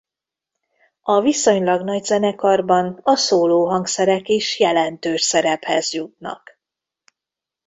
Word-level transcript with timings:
A 1.01 1.21
viszonylag 1.21 1.81
nagy 1.83 2.03
zenekarban 2.03 2.99
a 3.03 3.15
szólóhangszerek 3.15 4.27
is 4.29 4.59
jelentős 4.59 5.21
szerephez 5.21 5.93
jutnak. 5.93 6.59